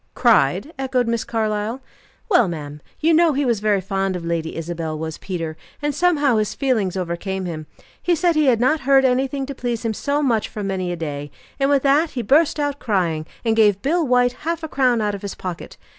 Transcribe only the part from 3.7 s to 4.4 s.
fond of